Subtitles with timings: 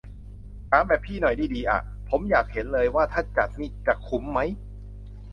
[0.69, 4.39] ถามแบบพี่หน่อยนี่ดีอะ ผมอยากเห็น เลยว่าถ้าจัดนี่จะคุ้มไหม